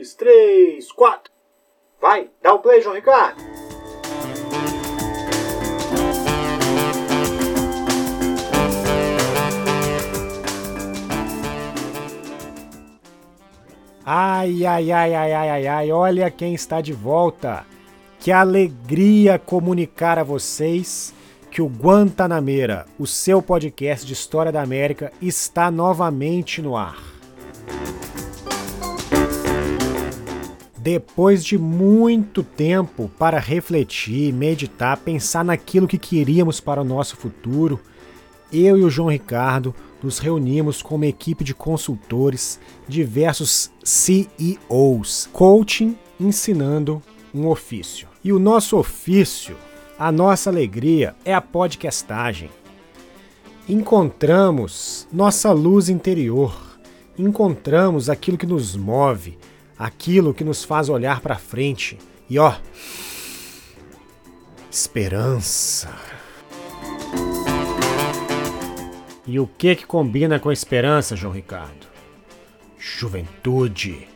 dois, 0.00 0.14
três, 0.14 0.90
quatro. 0.92 1.30
Vai, 2.00 2.30
dá 2.42 2.54
o 2.54 2.60
play, 2.60 2.80
João 2.80 2.94
Ricardo. 2.94 3.42
Ai, 14.02 14.64
ai, 14.64 14.90
ai, 14.90 15.14
ai, 15.14 15.32
ai, 15.32 15.48
ai, 15.50 15.66
ai, 15.66 15.92
olha 15.92 16.30
quem 16.30 16.54
está 16.54 16.80
de 16.80 16.94
volta. 16.94 17.66
Que 18.18 18.32
alegria 18.32 19.38
comunicar 19.38 20.18
a 20.18 20.24
vocês 20.24 21.14
que 21.50 21.60
o 21.60 21.66
Guantanamera, 21.66 22.86
o 22.98 23.06
seu 23.06 23.42
podcast 23.42 24.06
de 24.06 24.14
história 24.14 24.50
da 24.50 24.62
América, 24.62 25.12
está 25.20 25.70
novamente 25.70 26.62
no 26.62 26.76
ar. 26.76 27.19
Depois 30.82 31.44
de 31.44 31.58
muito 31.58 32.42
tempo 32.42 33.10
para 33.18 33.38
refletir, 33.38 34.32
meditar, 34.32 34.96
pensar 34.96 35.44
naquilo 35.44 35.86
que 35.86 35.98
queríamos 35.98 36.58
para 36.58 36.80
o 36.80 36.84
nosso 36.84 37.18
futuro, 37.18 37.78
eu 38.50 38.78
e 38.78 38.82
o 38.82 38.88
João 38.88 39.10
Ricardo 39.10 39.74
nos 40.02 40.18
reunimos 40.18 40.80
com 40.80 40.94
uma 40.94 41.06
equipe 41.06 41.44
de 41.44 41.54
consultores, 41.54 42.58
diversos 42.88 43.70
CEOs, 43.84 45.28
coaching 45.34 45.98
ensinando 46.18 47.02
um 47.34 47.46
ofício. 47.46 48.08
E 48.24 48.32
o 48.32 48.38
nosso 48.38 48.78
ofício, 48.78 49.58
a 49.98 50.10
nossa 50.10 50.48
alegria 50.48 51.14
é 51.26 51.34
a 51.34 51.42
podcastagem. 51.42 52.48
Encontramos 53.68 55.06
nossa 55.12 55.52
luz 55.52 55.90
interior, 55.90 56.58
encontramos 57.18 58.08
aquilo 58.08 58.38
que 58.38 58.46
nos 58.46 58.74
move, 58.74 59.36
aquilo 59.80 60.34
que 60.34 60.44
nos 60.44 60.62
faz 60.62 60.90
olhar 60.90 61.22
para 61.22 61.36
frente 61.36 61.96
e 62.28 62.38
ó, 62.38 62.54
esperança. 64.70 65.90
E 69.26 69.40
o 69.40 69.46
que 69.46 69.74
que 69.74 69.86
combina 69.86 70.38
com 70.38 70.52
esperança, 70.52 71.16
João 71.16 71.32
Ricardo? 71.32 71.86
Juventude. 72.78 74.06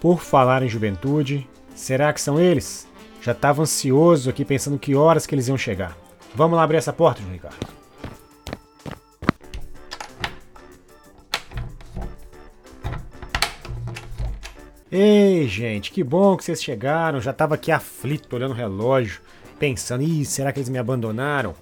Por 0.00 0.20
falar 0.20 0.62
em 0.62 0.68
juventude, 0.68 1.48
será 1.74 2.12
que 2.12 2.20
são 2.20 2.38
eles? 2.38 2.86
Já 3.20 3.32
estava 3.32 3.62
ansioso 3.62 4.30
aqui 4.30 4.44
pensando 4.44 4.78
que 4.78 4.94
horas 4.94 5.26
que 5.26 5.34
eles 5.34 5.48
iam 5.48 5.58
chegar. 5.58 5.96
Vamos 6.34 6.56
lá 6.56 6.62
abrir 6.62 6.76
essa 6.76 6.92
porta, 6.92 7.20
João 7.20 7.32
Ricardo. 7.32 7.81
Ei, 14.94 15.48
gente, 15.48 15.90
que 15.90 16.04
bom 16.04 16.36
que 16.36 16.44
vocês 16.44 16.62
chegaram. 16.62 17.18
Já 17.18 17.30
estava 17.30 17.54
aqui 17.54 17.72
aflito, 17.72 18.36
olhando 18.36 18.50
o 18.50 18.54
relógio, 18.54 19.22
pensando: 19.58 20.02
Ih, 20.02 20.22
será 20.26 20.52
que 20.52 20.58
eles 20.58 20.68
me 20.68 20.76
abandonaram? 20.76 21.54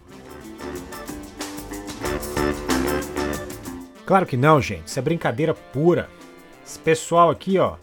Claro 4.04 4.26
que 4.26 4.36
não, 4.36 4.60
gente. 4.60 4.88
Isso 4.88 4.98
é 4.98 5.02
brincadeira 5.02 5.54
pura. 5.54 6.10
Esse 6.66 6.76
pessoal 6.80 7.30
aqui, 7.30 7.56
ó, 7.56 7.76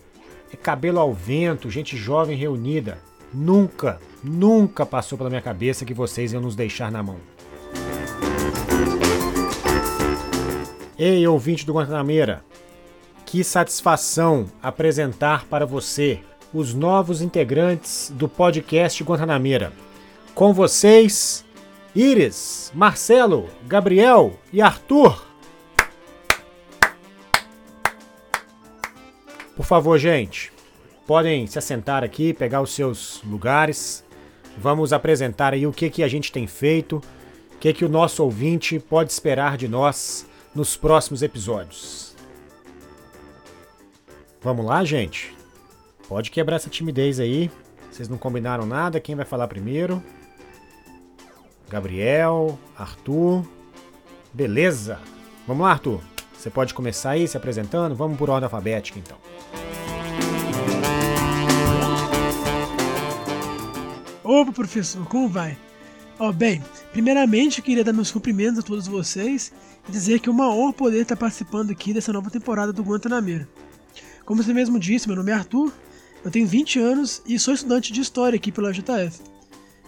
é 0.52 0.58
cabelo 0.58 1.00
ao 1.00 1.14
vento, 1.14 1.72
gente 1.72 1.96
jovem 1.96 2.36
reunida. 2.36 2.98
Nunca, 3.34 4.02
nunca 4.22 4.86
passou 4.86 5.18
pela 5.18 5.30
minha 5.30 5.42
cabeça 5.42 5.86
que 5.86 5.94
vocês 5.94 6.34
iam 6.34 6.42
nos 6.42 6.58
deixar 6.58 6.92
na 6.92 7.02
mão. 7.02 7.22
Ei, 11.00 11.26
ouvinte 11.26 11.66
do 11.66 11.74
Guantanameira, 11.74 12.44
que 13.28 13.44
satisfação 13.44 14.50
apresentar 14.64 15.46
para 15.48 15.66
você 15.66 16.22
os 16.54 16.74
novos 16.74 17.22
integrantes 17.22 18.10
do 18.16 18.30
podcast 18.30 19.04
Guantanameira. 19.04 19.74
Com 20.34 20.54
vocês, 20.54 21.44
Iris, 21.94 22.72
Marcelo, 22.74 23.50
Gabriel 23.66 24.40
e 24.54 24.62
Arthur. 24.62 25.26
Por 29.58 29.66
favor, 29.66 30.00
gente, 30.00 30.54
podem 31.06 31.46
se 31.48 31.60
assentar 31.60 32.06
aqui, 32.06 32.34
pegar 32.34 32.62
os 32.62 32.74
seus 32.74 33.22
lugares. 33.26 34.06
Vamos 34.58 34.94
apresentar 34.94 35.54
aí 35.54 35.68
o 35.68 35.74
que, 35.74 35.90
que 35.90 36.02
a 36.02 36.08
gente 36.08 36.32
tem 36.32 36.48
feito, 36.48 37.02
o 37.54 37.58
que, 37.60 37.74
que 37.74 37.84
o 37.84 37.90
nosso 37.90 38.24
ouvinte 38.24 38.80
pode 38.80 39.12
esperar 39.12 39.58
de 39.58 39.68
nós 39.68 40.26
nos 40.56 40.78
próximos 40.78 41.22
episódios. 41.22 42.17
Vamos 44.42 44.66
lá, 44.66 44.84
gente? 44.84 45.36
Pode 46.08 46.32
quebrar 46.32 46.58
essa 46.58 46.70
timidez 46.70 47.20
aí. 47.20 47.52
Vocês 47.92 48.08
não 48.08 48.18
combinaram 48.18 48.66
nada. 48.66 49.00
Quem 49.00 49.16
vai 49.16 49.26
falar 49.26 49.48
primeiro? 49.48 50.02
Gabriel, 51.70 52.58
Arthur. 52.78 53.46
Beleza. 54.34 55.00
Vamos 55.48 55.64
lá, 55.64 55.72
Arthur. 55.72 56.02
Você 56.38 56.50
pode 56.50 56.74
começar 56.74 57.12
aí 57.12 57.28
se 57.28 57.36
apresentando. 57.36 57.96
Vamos 57.96 58.18
por 58.18 58.30
ordem 58.30 58.46
alfabética, 58.46 59.00
então. 59.00 59.18
Opa, 64.24 64.52
professor, 64.52 65.06
como 65.08 65.28
vai? 65.28 65.58
Ó, 66.20 66.30
oh, 66.30 66.34
bem, 66.34 66.64
primeiramente 66.92 67.60
eu 67.60 67.64
queria 67.64 67.84
dar 67.84 67.94
meus 67.94 68.12
cumprimentos 68.12 68.60
a 68.60 68.62
todos 68.62 68.88
vocês 68.88 69.54
e 69.88 69.92
dizer 69.92 70.20
que 70.20 70.30
é 70.30 70.32
uma 70.32 70.54
honra 70.54 70.74
poder 70.74 71.02
estar 71.02 71.16
participando 71.16 71.72
aqui 71.72 71.94
dessa 71.94 72.12
nova 72.12 72.30
temporada 72.30 72.74
do 72.74 72.84
Guantanamera. 72.84 73.48
Como 74.28 74.44
você 74.44 74.54
mesmo 74.54 74.78
disse, 74.78 75.08
meu 75.08 75.16
nome 75.16 75.32
é 75.32 75.36
Arthur, 75.36 75.72
eu 76.24 76.30
tenho 76.30 76.46
20 76.46 76.80
anos 76.80 77.22
e 77.26 77.40
sou 77.40 77.54
estudante 77.54 77.94
de 77.94 78.02
História 78.02 78.36
aqui 78.36 78.52
pela 78.52 78.74
JF. 78.74 79.22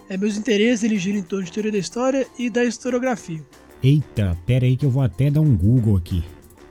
É, 0.08 0.16
meus 0.16 0.38
interesses 0.38 0.82
eles 0.82 1.02
giram 1.02 1.18
em 1.18 1.22
torno 1.22 1.44
de 1.44 1.52
Teoria 1.52 1.70
da 1.70 1.76
História 1.76 2.26
e 2.38 2.48
da 2.48 2.64
Historiografia. 2.64 3.44
Eita, 3.82 4.34
pera 4.46 4.64
aí 4.64 4.78
que 4.78 4.86
eu 4.86 4.90
vou 4.90 5.02
até 5.02 5.30
dar 5.30 5.42
um 5.42 5.54
Google 5.54 5.94
aqui. 5.94 6.24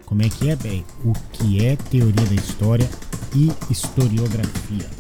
Como 0.04 0.24
é 0.24 0.30
que 0.30 0.50
é, 0.50 0.56
bem? 0.56 0.84
O 1.06 1.14
que 1.32 1.64
é 1.64 1.76
Teoria 1.76 2.26
da 2.26 2.34
História 2.34 2.90
e 3.36 3.52
Historiografia? 3.72 4.99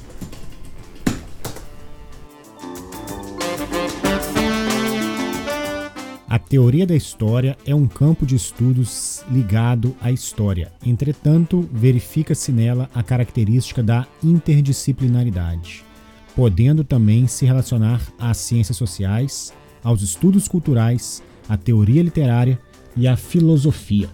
A 6.29 6.37
teoria 6.37 6.85
da 6.85 6.95
história 6.95 7.57
é 7.65 7.73
um 7.73 7.87
campo 7.87 8.23
de 8.23 8.35
estudos 8.35 9.25
ligado 9.31 9.95
à 9.99 10.11
história. 10.11 10.71
Entretanto, 10.85 11.67
verifica-se 11.73 12.51
nela 12.51 12.87
a 12.93 13.01
característica 13.01 13.81
da 13.81 14.05
interdisciplinaridade, 14.23 15.83
podendo 16.35 16.83
também 16.83 17.25
se 17.25 17.47
relacionar 17.47 17.99
às 18.19 18.37
ciências 18.37 18.77
sociais, 18.77 19.51
aos 19.83 20.03
estudos 20.03 20.47
culturais, 20.47 21.23
à 21.49 21.57
teoria 21.57 22.03
literária 22.03 22.61
e 22.95 23.07
à 23.07 23.17
filosofia. 23.17 24.07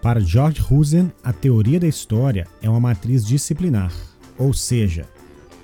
Para 0.00 0.20
George 0.20 0.62
Husen, 0.70 1.10
a 1.20 1.32
teoria 1.32 1.80
da 1.80 1.88
história 1.88 2.46
é 2.62 2.70
uma 2.70 2.78
matriz 2.78 3.26
disciplinar, 3.26 3.92
ou 4.38 4.54
seja, 4.54 5.04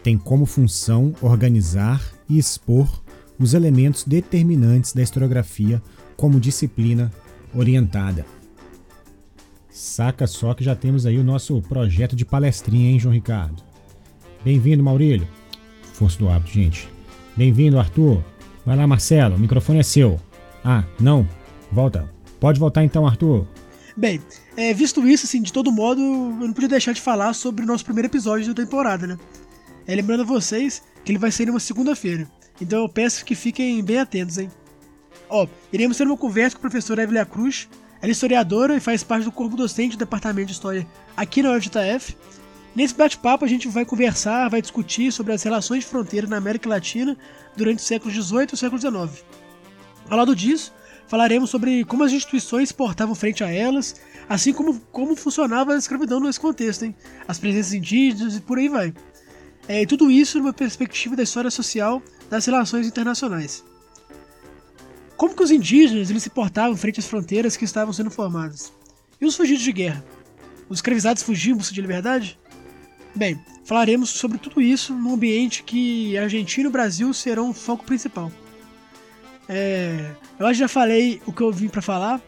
tem 0.03 0.19
como 0.19 0.47
função 0.47 1.15
organizar 1.23 2.03
e 2.29 2.39
expor 2.39 3.02
os 3.43 3.55
elementos 3.55 4.05
determinantes 4.05 4.93
da 4.93 5.03
historiografia 5.03 5.83
como 6.17 6.39
disciplina 6.39 7.11
orientada. 7.55 8.25
Saca 9.69 10.27
só 10.27 10.55
que 10.55 10.63
já 10.63 10.77
temos 10.77 11.07
aí 11.07 11.19
o 11.19 11.25
nosso 11.25 11.61
projeto 11.63 12.15
de 12.15 12.25
palestrinha, 12.25 12.91
hein, 12.91 13.01
João 13.01 13.15
Ricardo? 13.15 13.63
Bem-vindo, 14.45 14.83
Maurílio. 14.83 15.27
Força 15.95 16.19
do 16.19 16.29
hábito, 16.29 16.53
gente. 16.53 16.89
Bem-vindo, 17.37 17.79
Arthur. 17.79 18.23
Vai 18.65 18.77
lá, 18.77 18.87
Marcelo, 18.87 19.37
o 19.37 19.39
microfone 19.39 19.81
é 19.81 19.83
seu. 19.83 20.21
Ah, 20.65 20.85
não. 21.01 21.27
Volta. 21.71 22.09
Pode 22.39 22.61
voltar 22.61 22.85
então, 22.85 23.07
Arthur. 23.07 23.47
Bem, 23.97 24.21
é, 24.57 24.73
visto 24.73 25.07
isso, 25.07 25.27
assim, 25.27 25.43
de 25.43 25.53
todo 25.53 25.73
modo, 25.73 26.01
eu 26.01 26.47
não 26.47 26.53
podia 26.53 26.69
deixar 26.69 26.93
de 26.93 27.01
falar 27.01 27.35
sobre 27.35 27.65
o 27.65 27.67
nosso 27.67 27.85
primeiro 27.85 28.09
episódio 28.09 28.55
da 28.55 28.63
temporada, 28.63 29.07
né? 29.07 29.19
É, 29.87 29.95
lembrando 29.95 30.23
a 30.23 30.27
vocês 30.27 30.83
que 31.05 31.13
ele 31.13 31.19
vai 31.19 31.33
sair 31.33 31.47
numa 31.47 31.61
segunda-feira. 31.61 32.29
Então 32.61 32.81
eu 32.81 32.89
peço 32.89 33.25
que 33.25 33.35
fiquem 33.35 33.83
bem 33.83 33.99
atentos, 33.99 34.39
hein? 34.39 34.51
Ó, 35.29 35.47
iremos 35.73 35.97
ter 35.97 36.07
uma 36.07 36.17
conversa 36.17 36.57
com 36.57 36.67
a 36.67 36.71
professora 36.71 37.03
Evelia 37.03 37.25
Cruz. 37.25 37.69
Ela 38.01 38.11
é 38.11 38.13
historiadora 38.13 38.77
e 38.77 38.81
faz 38.81 39.03
parte 39.03 39.25
do 39.25 39.33
corpo 39.33 39.57
docente 39.57 39.97
do 39.97 40.01
Departamento 40.01 40.47
de 40.47 40.53
História 40.53 40.87
aqui 41.17 41.43
na 41.43 41.53
UFJF. 41.53 42.17
Nesse 42.75 42.95
bate-papo 42.95 43.45
a 43.45 43.49
gente 43.49 43.69
vai 43.69 43.85
conversar, 43.85 44.49
vai 44.49 44.63
discutir 44.63 45.13
sobre 45.13 45.33
as 45.33 45.43
relações 45.43 45.85
de 45.85 45.91
fronteira 45.91 46.27
na 46.27 46.39
América 46.39 46.69
Latina 46.69 47.17
durante 47.57 47.79
os 47.79 47.87
séculos 47.87 48.15
XVIII 48.15 48.49
e 48.53 48.57
século 48.57 48.81
XIX. 48.81 49.25
Ao 50.09 50.17
lado 50.17 50.35
disso, 50.35 50.73
falaremos 51.07 51.51
sobre 51.51 51.85
como 51.85 52.05
as 52.05 52.13
instituições 52.13 52.71
se 52.71 52.75
portavam 52.75 53.15
frente 53.15 53.45
a 53.45 53.51
elas, 53.51 53.97
assim 54.29 54.53
como 54.53 54.81
como 54.91 55.15
funcionava 55.15 55.75
a 55.75 55.79
escravidão 55.79 56.19
nesse 56.19 56.41
contexto, 56.41 56.85
hein? 56.85 56.95
as 57.29 57.39
presenças 57.39 57.75
indígenas 57.75 58.37
e 58.37 58.41
por 58.41 58.59
aí 58.59 58.69
vai. 58.69 58.95
É, 59.69 59.85
tudo 59.87 60.11
isso 60.11 60.39
numa 60.39 60.53
perspectiva 60.53 61.15
da 61.15 61.23
história 61.23 61.51
social 61.51 62.03
das 62.33 62.47
relações 62.47 62.87
internacionais. 62.87 63.63
Como 65.19 65.37
que 65.37 65.43
os 65.43 65.51
indígenas 65.51 66.09
eles 66.09 66.23
se 66.23 66.31
portavam 66.31 66.75
frente 66.75 66.99
às 66.99 67.07
fronteiras 67.07 67.59
que 67.59 67.67
estavam 67.67 67.93
sendo 67.93 68.11
formadas? 68.11 68.73
E 69.21 69.27
os 69.27 69.37
fugidos 69.37 69.63
de 69.63 69.71
guerra? 69.71 70.03
os 70.67 70.79
escravizados 70.79 71.23
fugiam 71.23 71.59
de 71.59 71.81
liberdade? 71.83 72.41
Bem, 73.15 73.39
falaremos 73.67 74.09
sobre 74.09 74.39
tudo 74.39 74.63
isso 74.63 74.95
num 74.95 75.13
ambiente 75.13 75.63
que 75.63 76.17
Argentina 76.17 76.71
e 76.71 76.73
Brasil 76.73 77.13
serão 77.13 77.51
o 77.51 77.53
foco 77.53 77.85
principal. 77.85 78.33
É, 79.47 80.13
eu 80.39 80.47
acho 80.47 80.55
que 80.55 80.61
já 80.61 80.69
falei 80.69 81.21
o 81.27 81.35
que 81.35 81.43
eu 81.43 81.53
vim 81.53 81.69
para 81.69 81.83
falar. 81.83 82.19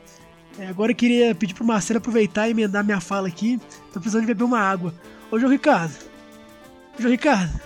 É, 0.58 0.66
agora 0.66 0.92
eu 0.92 0.96
queria 0.96 1.34
pedir 1.34 1.54
pro 1.54 1.64
Marcelo 1.64 1.96
aproveitar 1.96 2.46
e 2.46 2.50
emendar 2.50 2.84
minha 2.84 3.00
fala 3.00 3.26
aqui. 3.26 3.58
Tô 3.90 4.00
precisando 4.00 4.20
de 4.20 4.26
beber 4.26 4.44
uma 4.44 4.60
água. 4.60 4.94
Ô, 5.30 5.38
João 5.38 5.50
Ricardo. 5.50 5.94
João 6.98 7.10
Ricardo, 7.10 7.58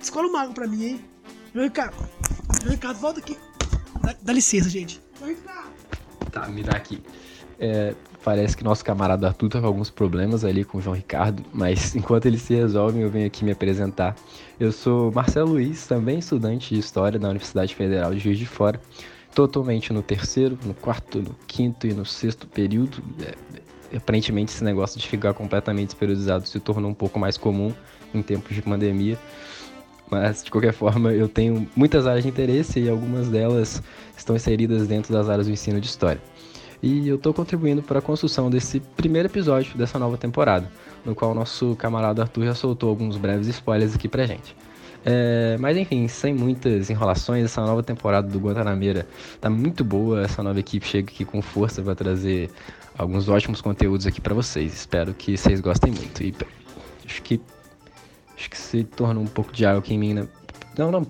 escolha 0.00 0.26
uma 0.26 0.42
água 0.42 0.54
pra 0.54 0.66
mim, 0.66 0.84
hein? 0.84 1.08
João 1.52 1.64
Ricardo. 1.64 1.96
João 2.62 2.72
Ricardo, 2.72 2.98
volta 2.98 3.20
aqui. 3.20 3.36
Dá, 4.02 4.14
dá 4.22 4.32
licença, 4.32 4.68
gente. 4.68 5.00
João 5.18 5.30
Ricardo. 5.30 5.72
Tá, 6.30 6.46
me 6.48 6.62
dá 6.62 6.72
aqui. 6.72 7.02
É, 7.58 7.94
parece 8.22 8.56
que 8.56 8.62
nosso 8.62 8.84
camarada 8.84 9.26
Arthur 9.26 9.48
tá 9.48 9.60
com 9.60 9.66
alguns 9.66 9.90
problemas 9.90 10.44
ali 10.44 10.64
com 10.64 10.78
o 10.78 10.80
João 10.80 10.94
Ricardo, 10.94 11.42
mas 11.52 11.94
enquanto 11.96 12.26
eles 12.26 12.42
se 12.42 12.54
resolvem, 12.54 13.02
eu 13.02 13.10
venho 13.10 13.26
aqui 13.26 13.44
me 13.44 13.52
apresentar. 13.52 14.14
Eu 14.60 14.70
sou 14.70 15.10
Marcelo 15.12 15.52
Luiz, 15.52 15.86
também 15.86 16.18
estudante 16.18 16.74
de 16.74 16.80
História 16.80 17.18
da 17.18 17.28
Universidade 17.28 17.74
Federal 17.74 18.14
de 18.14 18.20
Juiz 18.20 18.38
de 18.38 18.46
Fora, 18.46 18.80
totalmente 19.34 19.92
no 19.92 20.02
terceiro, 20.02 20.58
no 20.64 20.74
quarto, 20.74 21.20
no 21.20 21.34
quinto 21.46 21.86
e 21.86 21.92
no 21.92 22.04
sexto 22.04 22.46
período. 22.46 23.02
É, 23.20 23.96
aparentemente 23.96 24.52
esse 24.52 24.62
negócio 24.62 25.00
de 25.00 25.08
ficar 25.08 25.32
completamente 25.34 25.88
desperiodizado 25.88 26.46
se 26.46 26.60
tornou 26.60 26.90
um 26.90 26.94
pouco 26.94 27.18
mais 27.18 27.36
comum 27.36 27.72
em 28.14 28.22
tempos 28.22 28.54
de 28.54 28.62
pandemia. 28.62 29.18
Mas, 30.10 30.42
de 30.42 30.50
qualquer 30.50 30.72
forma, 30.72 31.12
eu 31.12 31.28
tenho 31.28 31.68
muitas 31.76 32.06
áreas 32.06 32.24
de 32.24 32.30
interesse 32.30 32.80
e 32.80 32.88
algumas 32.88 33.28
delas 33.28 33.82
estão 34.16 34.34
inseridas 34.34 34.86
dentro 34.86 35.12
das 35.12 35.28
áreas 35.28 35.46
do 35.46 35.52
ensino 35.52 35.80
de 35.80 35.86
história. 35.86 36.20
E 36.82 37.08
eu 37.08 37.16
estou 37.16 37.34
contribuindo 37.34 37.82
para 37.82 37.98
a 37.98 38.02
construção 38.02 38.48
desse 38.48 38.80
primeiro 38.96 39.28
episódio 39.28 39.76
dessa 39.76 39.98
nova 39.98 40.16
temporada, 40.16 40.70
no 41.04 41.14
qual 41.14 41.34
nosso 41.34 41.74
camarada 41.76 42.22
Arthur 42.22 42.44
já 42.44 42.54
soltou 42.54 42.88
alguns 42.88 43.16
breves 43.16 43.48
spoilers 43.48 43.94
aqui 43.94 44.08
pra 44.08 44.24
gente. 44.26 44.56
É, 45.04 45.56
mas 45.58 45.76
enfim, 45.76 46.06
sem 46.08 46.34
muitas 46.34 46.90
enrolações, 46.90 47.44
essa 47.44 47.60
nova 47.60 47.82
temporada 47.82 48.28
do 48.28 48.38
Guantanameira 48.38 49.06
tá 49.40 49.50
muito 49.50 49.84
boa. 49.84 50.22
Essa 50.22 50.42
nova 50.42 50.58
equipe 50.58 50.86
chega 50.86 51.10
aqui 51.10 51.24
com 51.24 51.42
força 51.42 51.82
para 51.82 51.94
trazer 51.94 52.50
alguns 52.96 53.28
ótimos 53.28 53.60
conteúdos 53.60 54.06
aqui 54.06 54.20
para 54.20 54.34
vocês. 54.34 54.72
Espero 54.72 55.14
que 55.14 55.36
vocês 55.36 55.60
gostem 55.60 55.92
muito. 55.92 56.22
E 56.22 56.34
acho 57.04 57.22
que 57.22 57.40
acho 58.38 58.48
que 58.48 58.56
se 58.56 58.84
tornou 58.84 59.22
um 59.22 59.26
pouco 59.26 59.52
de 59.52 59.66
água 59.66 59.80
aqui 59.80 59.94
em 59.94 59.98
mim, 59.98 60.14
né? 60.14 60.28
Não, 60.78 60.92
não, 60.92 61.04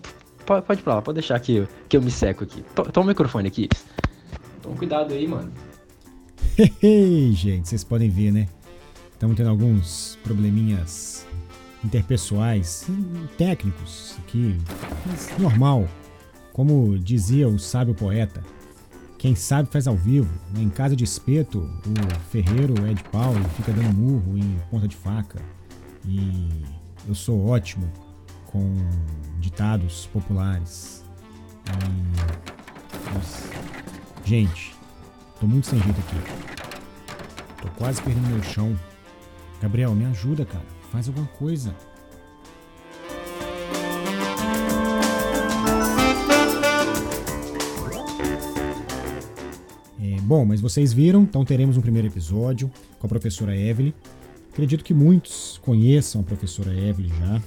pode, 0.46 0.64
pode 0.64 0.82
pra 0.82 0.96
lá, 0.96 1.02
pode 1.02 1.16
deixar 1.16 1.38
que 1.38 1.68
que 1.88 1.96
eu 1.96 2.02
me 2.02 2.10
seco 2.10 2.44
aqui. 2.44 2.64
Toma 2.92 3.06
o 3.06 3.08
microfone 3.08 3.46
aqui. 3.46 3.68
Toma 4.62 4.76
cuidado 4.76 5.12
aí, 5.12 5.28
mano. 5.28 5.52
gente, 7.32 7.68
vocês 7.68 7.84
podem 7.84 8.08
ver, 8.08 8.32
né? 8.32 8.48
Estamos 9.12 9.36
tendo 9.36 9.50
alguns 9.50 10.18
probleminhas 10.22 11.26
interpessoais, 11.84 12.86
técnicos, 13.36 14.16
que 14.26 14.56
normal. 15.38 15.86
Como 16.52 16.98
dizia 16.98 17.48
o 17.48 17.56
sábio 17.56 17.94
poeta, 17.94 18.42
quem 19.16 19.34
sabe 19.34 19.70
faz 19.70 19.86
ao 19.86 19.96
vivo. 19.96 20.32
Né? 20.52 20.62
Em 20.62 20.68
casa 20.68 20.96
de 20.96 21.04
espeto, 21.04 21.60
o 21.60 22.20
ferreiro 22.30 22.74
é 22.86 22.94
de 22.94 23.04
pau 23.04 23.32
e 23.38 23.44
fica 23.56 23.72
dando 23.72 23.92
murro 23.92 24.36
em 24.36 24.58
ponta 24.70 24.88
de 24.88 24.96
faca. 24.96 25.40
E 26.04 26.48
eu 27.06 27.14
sou 27.14 27.46
ótimo 27.46 27.90
com 28.46 28.74
ditados 29.38 30.06
populares. 30.06 31.04
E... 34.24 34.28
Gente, 34.28 34.74
tô 35.40 35.46
muito 35.46 35.66
sem 35.66 35.80
jeito 35.80 36.00
aqui. 36.00 36.16
Tô 37.62 37.68
quase 37.70 38.02
perdendo 38.02 38.28
meu 38.28 38.42
chão. 38.42 38.78
Gabriel, 39.60 39.94
me 39.94 40.04
ajuda, 40.06 40.44
cara. 40.44 40.64
Faz 40.92 41.08
alguma 41.08 41.26
coisa. 41.26 41.74
É, 50.00 50.20
bom, 50.22 50.44
mas 50.44 50.60
vocês 50.60 50.92
viram, 50.92 51.22
então 51.22 51.44
teremos 51.44 51.76
um 51.76 51.80
primeiro 51.80 52.08
episódio 52.08 52.70
com 52.98 53.06
a 53.06 53.08
professora 53.08 53.56
Evelyn. 53.56 53.92
Acredito 54.58 54.82
que 54.82 54.92
muitos 54.92 55.56
conheçam 55.62 56.20
a 56.20 56.24
professora 56.24 56.74
Evelyn 56.74 57.12
já, 57.20 57.40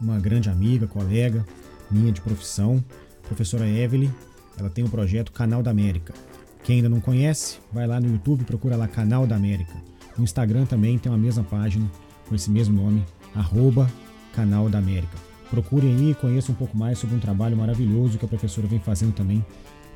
uma 0.00 0.20
grande 0.20 0.48
amiga, 0.48 0.86
colega 0.86 1.44
minha 1.90 2.12
de 2.12 2.20
profissão. 2.20 2.80
professora 3.24 3.68
Evelyn, 3.68 4.08
ela 4.56 4.70
tem 4.70 4.84
o 4.84 4.86
um 4.86 4.90
projeto 4.90 5.32
Canal 5.32 5.64
da 5.64 5.72
América. 5.72 6.14
Quem 6.62 6.76
ainda 6.76 6.88
não 6.88 7.00
conhece, 7.00 7.58
vai 7.72 7.88
lá 7.88 7.98
no 7.98 8.08
YouTube, 8.08 8.44
procura 8.44 8.76
lá 8.76 8.86
Canal 8.86 9.26
da 9.26 9.34
América. 9.34 9.74
No 10.16 10.22
Instagram 10.22 10.64
também 10.64 10.96
tem 10.96 11.12
a 11.12 11.16
mesma 11.16 11.42
página 11.42 11.90
com 12.28 12.36
esse 12.36 12.52
mesmo 12.52 12.80
nome, 12.80 13.04
arroba 13.34 13.90
Canal 14.32 14.68
da 14.68 14.78
América. 14.78 15.18
Procurem 15.50 15.92
aí 15.92 16.10
e 16.12 16.14
conheçam 16.14 16.54
um 16.54 16.58
pouco 16.58 16.78
mais 16.78 17.00
sobre 17.00 17.16
um 17.16 17.20
trabalho 17.20 17.56
maravilhoso 17.56 18.16
que 18.16 18.24
a 18.24 18.28
professora 18.28 18.68
vem 18.68 18.78
fazendo 18.78 19.12
também 19.12 19.44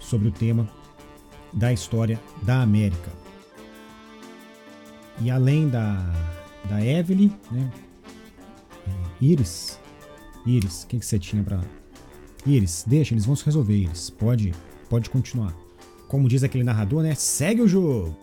sobre 0.00 0.27
o 0.27 0.33
tema 0.33 0.69
da 1.53 1.73
história 1.73 2.21
da 2.43 2.62
América. 2.62 3.21
E 5.22 5.30
além 5.30 5.69
da, 5.69 5.96
da 6.69 6.84
Evelyn, 6.84 7.30
né? 7.50 7.70
É, 8.86 9.24
Iris. 9.24 9.78
Iris, 10.44 10.82
o 10.82 10.86
que, 10.88 10.98
que 10.98 11.06
você 11.06 11.19
tinha 11.19 11.42
para. 11.42 11.60
Iris, 12.44 12.84
deixa, 12.86 13.14
eles 13.14 13.24
vão 13.24 13.36
se 13.36 13.44
resolver, 13.44 13.76
Iris. 13.76 14.10
Pode, 14.10 14.52
pode 14.90 15.08
continuar. 15.08 15.54
Como 16.08 16.28
diz 16.28 16.42
aquele 16.42 16.64
narrador, 16.64 17.02
né? 17.02 17.14
Segue 17.14 17.62
o 17.62 17.69
jogo! 17.69 18.16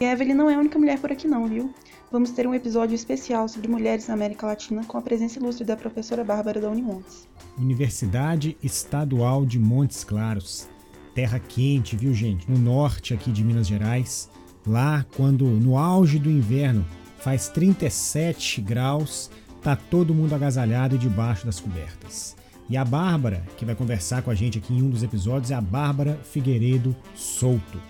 E 0.00 0.04
Evelyn 0.04 0.34
não 0.34 0.50
é 0.50 0.54
a 0.54 0.58
única 0.58 0.78
mulher 0.78 0.98
por 0.98 1.12
aqui, 1.12 1.28
não, 1.28 1.46
viu? 1.46 1.72
Vamos 2.10 2.30
ter 2.30 2.46
um 2.46 2.54
episódio 2.54 2.94
especial 2.94 3.46
sobre 3.48 3.68
mulheres 3.68 4.08
na 4.08 4.14
América 4.14 4.46
Latina 4.46 4.84
com 4.84 4.98
a 4.98 5.02
presença 5.02 5.38
ilustre 5.38 5.64
da 5.64 5.76
professora 5.76 6.24
Bárbara 6.24 6.60
da 6.60 6.68
Unimontes. 6.68 7.28
Universidade 7.56 8.56
Estadual 8.62 9.46
de 9.46 9.58
Montes 9.58 10.02
Claros 10.02 10.68
terra 11.14 11.38
quente, 11.38 11.96
viu, 11.96 12.14
gente? 12.14 12.50
No 12.50 12.58
norte 12.58 13.12
aqui 13.12 13.30
de 13.30 13.44
Minas 13.44 13.66
Gerais. 13.66 14.30
Lá, 14.66 15.06
quando 15.16 15.44
no 15.44 15.78
auge 15.78 16.18
do 16.18 16.30
inverno 16.30 16.84
faz 17.18 17.48
37 17.48 18.60
graus, 18.60 19.30
tá 19.62 19.74
todo 19.76 20.14
mundo 20.14 20.34
agasalhado 20.34 20.96
e 20.96 20.98
debaixo 20.98 21.46
das 21.46 21.60
cobertas. 21.60 22.36
E 22.68 22.76
a 22.76 22.84
Bárbara, 22.84 23.42
que 23.56 23.64
vai 23.64 23.74
conversar 23.74 24.22
com 24.22 24.30
a 24.30 24.34
gente 24.34 24.58
aqui 24.58 24.72
em 24.72 24.82
um 24.82 24.90
dos 24.90 25.02
episódios, 25.02 25.50
é 25.50 25.54
a 25.54 25.60
Bárbara 25.60 26.20
Figueiredo 26.22 26.94
Souto. 27.14 27.80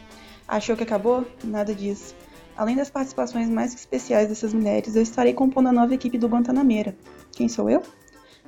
Achou 0.49 0.77
que 0.77 0.83
acabou? 0.83 1.27
Nada 1.45 1.75
disso. 1.75 2.15
Além 2.57 2.77
das 2.77 2.91
participações 2.91 3.49
mais 3.49 3.75
especiais 3.75 4.29
dessas 4.29 4.53
mulheres, 4.55 4.97
eu 4.97 5.03
estarei 5.03 5.33
compondo 5.33 5.69
a 5.69 5.73
nova 5.73 5.95
equipe 5.95 6.19
do 6.19 6.29
Guantanameira. 6.29 6.97
Quem 7.33 7.49
sou 7.49 7.69
eu? 7.69 7.83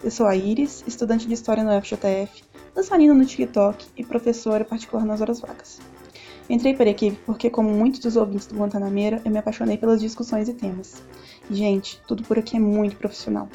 Eu 0.03 0.11
sou 0.11 0.27
a 0.27 0.35
Iris, 0.35 0.83
estudante 0.87 1.27
de 1.29 1.35
História 1.35 1.63
no 1.63 1.81
FJF, 1.81 2.43
dançarina 2.75 3.15
no 3.15 3.25
TikTok 3.25 3.87
e 3.97 4.05
professora 4.05 4.65
particular 4.65 5.05
nas 5.05 5.21
horas 5.21 5.41
vagas. 5.41 5.81
Entrei 6.49 6.75
para 6.75 6.87
a 6.87 6.91
equipe 6.91 7.19
porque, 7.25 7.49
como 7.49 7.71
muitos 7.71 8.01
dos 8.01 8.17
ouvintes 8.17 8.47
do 8.47 8.57
Guantanameira, 8.57 9.23
eu 9.25 9.31
me 9.31 9.39
apaixonei 9.39 9.77
pelas 9.77 10.01
discussões 10.01 10.49
e 10.49 10.55
temas. 10.55 11.03
E, 11.51 11.55
gente, 11.55 12.01
tudo 12.07 12.23
por 12.23 12.39
aqui 12.39 12.57
é 12.57 12.61
muito 12.61 12.97
profissional. 12.97 13.49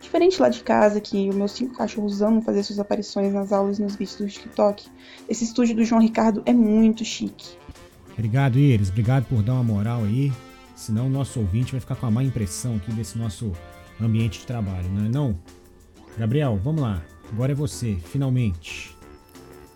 Diferente 0.00 0.40
lá 0.40 0.48
de 0.48 0.62
casa, 0.62 1.00
que 1.00 1.28
os 1.28 1.34
meus 1.34 1.52
cinco 1.52 1.76
cachorros 1.76 2.20
amam 2.20 2.42
fazer 2.42 2.62
suas 2.62 2.78
aparições 2.78 3.32
nas 3.32 3.52
aulas 3.52 3.78
e 3.78 3.82
nos 3.82 3.96
vídeos 3.96 4.16
do 4.16 4.26
TikTok, 4.26 4.86
esse 5.28 5.44
estúdio 5.44 5.76
do 5.76 5.84
João 5.84 6.00
Ricardo 6.00 6.42
é 6.44 6.52
muito 6.52 7.04
chique. 7.04 7.56
Obrigado, 8.12 8.58
Iris. 8.58 8.90
Obrigado 8.90 9.24
por 9.26 9.42
dar 9.42 9.54
uma 9.54 9.64
moral 9.64 10.02
aí. 10.04 10.32
Senão 10.74 11.06
o 11.06 11.10
nosso 11.10 11.38
ouvinte 11.38 11.72
vai 11.72 11.80
ficar 11.80 11.94
com 11.96 12.06
a 12.06 12.10
má 12.10 12.24
impressão 12.24 12.76
aqui 12.76 12.92
desse 12.92 13.16
nosso 13.16 13.52
ambiente 14.00 14.40
de 14.40 14.46
trabalho, 14.46 14.88
não 14.90 15.06
é 15.06 15.08
não? 15.08 15.38
Gabriel, 16.18 16.58
vamos 16.62 16.82
lá. 16.82 17.02
Agora 17.32 17.52
é 17.52 17.54
você, 17.54 17.96
finalmente. 18.04 18.94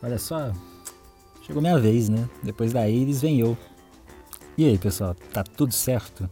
Olha 0.03 0.19
só, 0.19 0.53
chegou 1.47 1.63
minha 1.63 1.79
vez, 1.79 2.09
né? 2.09 2.29
Depois 2.43 2.73
da 2.73 2.89
Iris 2.89 3.21
vem 3.21 3.39
eu. 3.39 3.57
E 4.59 4.67
aí, 4.67 4.77
pessoal, 4.77 5.15
tá 5.33 5.45
tudo 5.45 5.73
certo? 5.73 6.29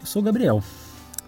Eu 0.00 0.06
sou 0.06 0.20
o 0.20 0.24
Gabriel, 0.24 0.62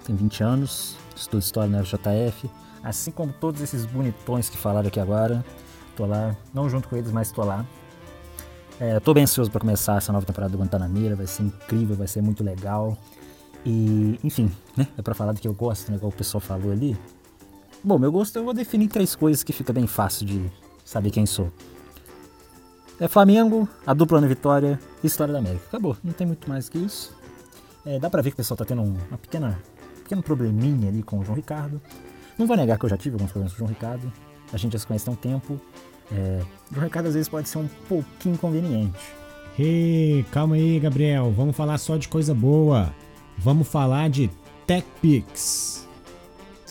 tenho 0.04 0.18
20 0.18 0.42
anos, 0.42 0.96
estudo 1.16 1.40
História 1.40 1.70
na 1.70 1.82
FJF, 1.82 2.50
assim 2.82 3.10
como 3.10 3.32
todos 3.32 3.60
esses 3.62 3.86
bonitões 3.86 4.50
que 4.50 4.58
falaram 4.58 4.88
aqui 4.88 5.00
agora. 5.00 5.44
Tô 5.96 6.04
lá, 6.04 6.36
não 6.52 6.68
junto 6.68 6.88
com 6.88 6.96
eles, 6.96 7.10
mas 7.10 7.32
tô 7.32 7.42
lá. 7.42 7.64
É, 8.78 8.98
tô 9.00 9.12
bem 9.14 9.24
ansioso 9.24 9.50
para 9.50 9.60
começar 9.60 9.96
essa 9.96 10.12
nova 10.12 10.24
temporada 10.26 10.52
do 10.52 10.58
Guantanamera, 10.58 11.14
vai 11.14 11.26
ser 11.26 11.42
incrível, 11.42 11.96
vai 11.96 12.06
ser 12.06 12.22
muito 12.22 12.42
legal. 12.42 12.96
E, 13.64 14.18
enfim, 14.24 14.50
né? 14.76 14.88
É 14.96 15.02
pra 15.02 15.14
falar 15.14 15.32
do 15.32 15.40
que 15.40 15.46
eu 15.46 15.52
gosto, 15.52 15.90
né? 15.90 15.96
Igual 15.96 16.10
o 16.10 16.14
pessoal 16.14 16.40
falou 16.40 16.72
ali. 16.72 16.98
Bom, 17.82 17.98
meu 17.98 18.12
gosto 18.12 18.36
eu 18.36 18.44
vou 18.44 18.52
definir 18.52 18.88
três 18.88 19.14
coisas 19.14 19.42
que 19.42 19.54
fica 19.54 19.72
bem 19.72 19.86
fácil 19.86 20.26
de 20.26 20.50
saber 20.84 21.10
quem 21.10 21.24
sou. 21.24 21.50
É 23.00 23.08
Flamengo, 23.08 23.66
a 23.86 23.94
dupla 23.94 24.20
na 24.20 24.26
vitória 24.26 24.78
e 25.02 25.06
História 25.06 25.32
da 25.32 25.38
América. 25.38 25.64
Acabou, 25.68 25.96
não 26.04 26.12
tem 26.12 26.26
muito 26.26 26.46
mais 26.46 26.68
que 26.68 26.76
isso. 26.76 27.16
É, 27.86 27.98
dá 27.98 28.10
pra 28.10 28.20
ver 28.20 28.30
que 28.30 28.34
o 28.34 28.36
pessoal 28.36 28.58
tá 28.58 28.66
tendo 28.66 28.82
uma 28.82 29.16
pequena, 29.16 29.58
um 29.98 30.02
pequeno 30.02 30.22
probleminha 30.22 30.90
ali 30.90 31.02
com 31.02 31.18
o 31.18 31.24
João 31.24 31.34
Ricardo. 31.34 31.80
Não 32.36 32.46
vou 32.46 32.54
negar 32.54 32.78
que 32.78 32.84
eu 32.84 32.90
já 32.90 32.98
tive 32.98 33.14
alguns 33.14 33.30
problemas 33.30 33.52
com 33.52 33.56
o 33.56 33.58
João 33.60 33.70
Ricardo. 33.70 34.12
A 34.52 34.58
gente 34.58 34.74
já 34.74 34.78
se 34.78 34.86
conhece 34.86 35.08
há 35.08 35.12
um 35.12 35.16
tempo. 35.16 35.58
É, 36.12 36.42
o 36.76 36.80
recado 36.80 37.06
às 37.06 37.14
vezes 37.14 37.30
pode 37.30 37.48
ser 37.48 37.58
um 37.58 37.68
pouquinho 37.88 38.34
inconveniente. 38.34 38.98
Hey, 39.58 40.22
calma 40.30 40.56
aí, 40.56 40.78
Gabriel. 40.78 41.32
Vamos 41.32 41.56
falar 41.56 41.78
só 41.78 41.96
de 41.96 42.08
coisa 42.08 42.34
boa. 42.34 42.94
Vamos 43.38 43.66
falar 43.66 44.10
de 44.10 44.30
TechPix. 44.66 45.88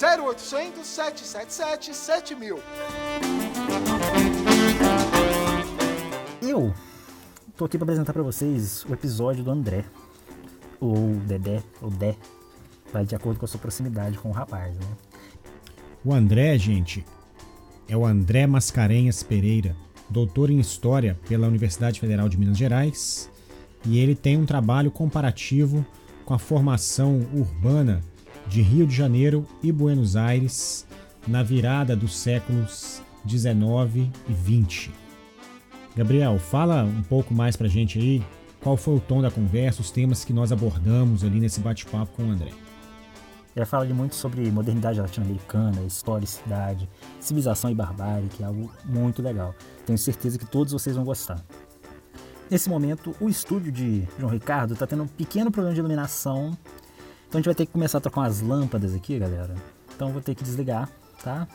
0800 0.02 0.88
777 0.88 1.94
7000. 1.94 2.60
Eu 6.42 6.74
tô 7.58 7.66
aqui 7.66 7.78
para 7.78 7.84
apresentar 7.84 8.14
para 8.14 8.24
vocês 8.24 8.86
o 8.86 8.94
episódio 8.94 9.44
do 9.44 9.52
André, 9.52 9.84
ou 10.80 11.16
Dedé, 11.28 11.62
ou 11.82 11.90
Dé, 11.90 12.16
vai 12.94 13.06
de 13.06 13.14
acordo 13.14 13.40
com 13.40 13.46
a 13.46 13.48
sua 13.50 13.60
proximidade 13.60 14.18
com 14.18 14.30
o 14.30 14.32
rapaz, 14.32 14.74
né? 14.74 14.88
O 16.06 16.14
André, 16.14 16.58
gente, 16.58 17.06
é 17.90 17.98
o 17.98 18.06
André 18.06 18.48
Mascarenhas 18.48 19.22
Pereira, 19.22 19.76
doutor 20.10 20.50
em 20.50 20.60
História 20.60 21.20
pela 21.28 21.46
Universidade 21.46 22.00
Federal 22.00 22.30
de 22.30 22.40
Minas 22.40 22.58
Gerais, 22.58 23.30
e 23.86 24.00
ele 24.00 24.16
tem 24.16 24.38
um 24.38 24.46
trabalho 24.46 24.92
comparativo 24.92 25.86
com 26.24 26.34
a 26.34 26.40
formação 26.40 27.28
urbana 27.34 28.02
de 28.50 28.62
Rio 28.62 28.88
de 28.88 28.96
Janeiro 28.96 29.46
e 29.62 29.72
Buenos 29.72 30.16
Aires 30.16 30.86
na 31.28 31.44
virada 31.44 31.96
dos 31.96 32.18
séculos 32.18 33.00
19 33.24 34.12
e 34.28 34.34
20. 34.34 34.92
Gabriel, 35.96 36.40
fala 36.40 36.84
um 36.84 37.04
pouco 37.04 37.32
mais 37.34 37.56
pra 37.56 37.68
gente 37.68 38.00
aí 38.00 38.26
qual 38.60 38.76
foi 38.76 38.96
o 38.96 39.00
tom 39.00 39.22
da 39.22 39.30
conversa, 39.30 39.82
os 39.82 39.92
temas 39.92 40.26
que 40.26 40.34
nós 40.34 40.52
abordamos 40.52 41.24
ali 41.24 41.40
nesse 41.40 41.60
bate-papo 41.60 42.12
com 42.14 42.24
o 42.24 42.32
André. 42.32 42.52
Ela 43.56 43.66
fala 43.66 43.86
muito 43.86 44.16
sobre 44.16 44.50
modernidade 44.52 45.00
latino-americana, 45.00 45.82
historicidade, 45.82 46.90
civilização 47.20 47.70
e 47.70 47.76
barbárie, 47.76 48.30
que 48.30 48.42
é 48.42 48.48
algo 48.48 48.72
muito 48.84 49.22
legal. 49.22 49.54
Tenho 49.86 49.98
certeza 49.98 50.40
que 50.40 50.46
todos 50.46 50.74
vocês 50.74 50.96
vão 50.96 51.06
gostar. 51.06 51.44
Nesse 52.50 52.68
momento, 52.68 53.16
o 53.20 53.30
estúdio 53.30 53.72
de 53.72 54.08
João 54.18 54.32
Ricardo 54.32 54.74
está 54.74 54.88
tendo 54.88 55.04
um 55.04 55.08
pequeno 55.08 55.52
problema 55.52 55.74
de 55.74 55.80
iluminação, 55.80 56.58
então 57.30 57.38
a 57.38 57.42
gente 57.42 57.46
vai 57.46 57.56
ter 57.56 57.68
que 57.68 57.72
começar 57.72 58.00
a 58.00 58.02
trocar 58.02 58.22
umas 58.22 58.42
lâmpadas 58.42 58.96
aqui, 58.96 59.20
galera. 59.20 59.54
Então 59.96 60.12
vou 60.12 60.20
ter 60.20 60.34
que 60.34 60.44
desligar, 60.44 60.90
tá? 61.24 61.48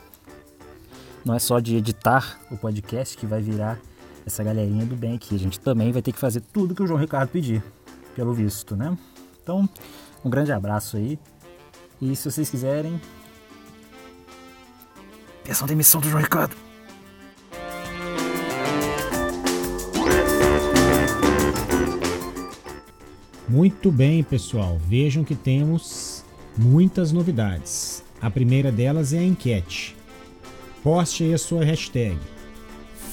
Não 1.25 1.35
é 1.35 1.39
só 1.39 1.59
de 1.59 1.75
editar 1.75 2.39
o 2.49 2.57
podcast 2.57 3.17
que 3.17 3.25
vai 3.25 3.41
virar 3.41 3.77
essa 4.25 4.41
galerinha 4.41 4.85
do 4.85 4.95
bem 4.95 5.15
aqui. 5.15 5.35
A 5.35 5.39
gente 5.39 5.59
também 5.59 5.91
vai 5.91 6.01
ter 6.01 6.13
que 6.13 6.19
fazer 6.19 6.39
tudo 6.39 6.73
que 6.73 6.81
o 6.81 6.87
João 6.87 6.97
Ricardo 6.99 7.29
pedir, 7.29 7.61
pelo 8.15 8.33
visto, 8.33 8.73
né? 8.73 8.97
Então, 9.43 9.67
um 10.23 10.29
grande 10.29 10.53
abraço 10.53 10.95
aí. 10.95 11.19
E 12.01 12.15
se 12.15 12.31
vocês 12.31 12.49
quiserem, 12.49 12.99
peçam 15.43 15.67
demissão 15.67 15.99
do 15.99 16.07
João 16.07 16.23
Ricardo. 16.23 16.64
Muito 23.55 23.89
bem, 23.89 24.21
pessoal. 24.21 24.77
Vejam 24.85 25.23
que 25.23 25.33
temos 25.33 26.25
muitas 26.57 27.13
novidades. 27.13 28.03
A 28.19 28.29
primeira 28.29 28.69
delas 28.69 29.13
é 29.13 29.19
a 29.19 29.23
enquete. 29.23 29.95
Poste 30.83 31.23
aí 31.23 31.33
a 31.33 31.37
sua 31.37 31.63
hashtag. 31.63 32.19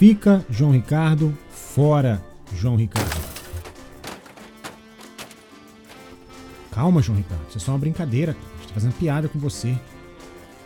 Fica 0.01 0.45
João 0.51 0.73
Ricardo, 0.73 1.33
fora 1.49 2.21
João 2.57 2.75
Ricardo. 2.75 3.23
Calma, 6.73 7.01
João 7.01 7.19
Ricardo. 7.19 7.47
Isso 7.49 7.59
é 7.59 7.61
só 7.61 7.71
uma 7.71 7.79
brincadeira. 7.79 8.33
A 8.33 8.57
gente 8.59 8.67
tá 8.67 8.75
fazendo 8.75 8.95
piada 8.95 9.29
com 9.29 9.39
você. 9.39 9.79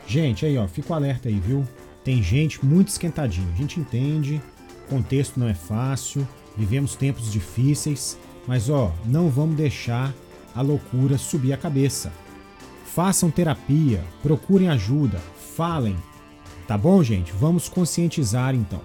Gente, 0.07 0.47
aí 0.47 0.57
ó, 0.57 0.67
fica 0.67 0.91
o 0.91 0.97
alerta 0.97 1.29
aí, 1.29 1.39
viu? 1.39 1.69
Tem 2.03 2.23
gente 2.23 2.65
muito 2.65 2.89
esquentadinha. 2.89 3.53
A 3.53 3.57
gente 3.57 3.79
entende, 3.79 4.41
o 4.87 4.89
contexto 4.89 5.39
não 5.39 5.47
é 5.47 5.55
fácil, 5.55 6.27
vivemos 6.57 6.97
tempos 6.97 7.31
difíceis, 7.31 8.19
mas 8.47 8.71
ó, 8.71 8.93
não 9.05 9.29
vamos 9.29 9.57
deixar 9.57 10.15
a 10.55 10.63
loucura 10.63 11.19
subir 11.19 11.53
a 11.53 11.57
cabeça. 11.57 12.13
Façam 12.85 13.31
terapia, 13.31 14.03
procurem 14.23 14.69
ajuda, 14.69 15.21
falem. 15.55 15.97
Tá 16.67 16.79
bom, 16.79 17.03
gente? 17.03 17.33
Vamos 17.33 17.69
conscientizar 17.69 18.55
então. 18.55 18.81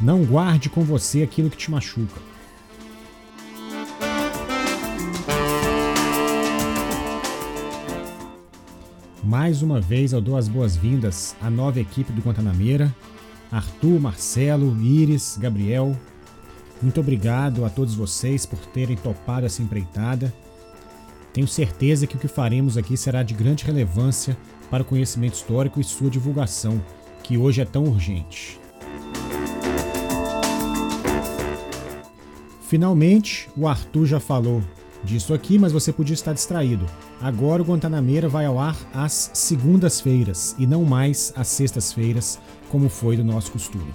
Não 0.00 0.24
guarde 0.24 0.68
com 0.68 0.82
você 0.82 1.22
aquilo 1.22 1.50
que 1.50 1.56
te 1.56 1.70
machuca. 1.70 2.20
Mais 9.22 9.62
uma 9.62 9.80
vez 9.80 10.12
eu 10.12 10.20
dou 10.20 10.36
as 10.36 10.48
boas-vindas 10.48 11.34
à 11.40 11.48
nova 11.48 11.80
equipe 11.80 12.12
do 12.12 12.20
Guantanameira. 12.20 12.94
Arthur, 13.50 14.00
Marcelo, 14.00 14.78
Iris, 14.82 15.38
Gabriel. 15.40 15.96
Muito 16.84 17.00
obrigado 17.00 17.64
a 17.64 17.70
todos 17.70 17.94
vocês 17.94 18.44
por 18.44 18.58
terem 18.58 18.94
topado 18.94 19.46
essa 19.46 19.62
empreitada. 19.62 20.30
Tenho 21.32 21.48
certeza 21.48 22.06
que 22.06 22.14
o 22.14 22.18
que 22.18 22.28
faremos 22.28 22.76
aqui 22.76 22.94
será 22.94 23.22
de 23.22 23.32
grande 23.32 23.64
relevância 23.64 24.36
para 24.70 24.82
o 24.82 24.84
conhecimento 24.86 25.32
histórico 25.32 25.80
e 25.80 25.84
sua 25.84 26.10
divulgação, 26.10 26.78
que 27.22 27.38
hoje 27.38 27.62
é 27.62 27.64
tão 27.64 27.84
urgente. 27.84 28.60
Finalmente, 32.60 33.48
o 33.56 33.66
Arthur 33.66 34.04
já 34.04 34.20
falou 34.20 34.62
disso 35.02 35.32
aqui, 35.32 35.58
mas 35.58 35.72
você 35.72 35.90
podia 35.90 36.12
estar 36.12 36.34
distraído. 36.34 36.84
Agora 37.18 37.62
o 37.62 37.64
Guantanameira 37.64 38.28
vai 38.28 38.44
ao 38.44 38.58
ar 38.58 38.76
às 38.92 39.30
segundas-feiras 39.32 40.54
e 40.58 40.66
não 40.66 40.84
mais 40.84 41.32
às 41.34 41.48
sextas-feiras, 41.48 42.38
como 42.68 42.90
foi 42.90 43.16
do 43.16 43.24
nosso 43.24 43.52
costume. 43.52 43.94